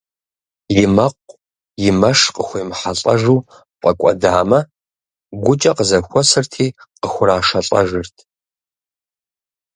[0.81, 1.33] И мэкъу,
[1.87, 3.37] и мэш къыхуемышэлӀэжу
[3.81, 4.59] фӀэкӀуэдамэ,
[5.43, 6.65] гукӀэ къызэхуэсырти
[7.01, 8.15] къыхурашэлӀэжырт.